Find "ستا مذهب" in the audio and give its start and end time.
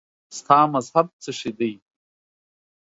0.37-1.07